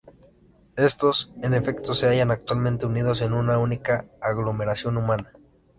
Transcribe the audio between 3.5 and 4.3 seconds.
única